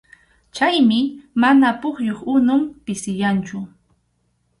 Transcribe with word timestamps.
Chaymi 0.55 1.01
mana 1.41 1.69
pukyup 1.81 2.19
unun 2.35 2.61
pisiyanchu. 2.85 3.59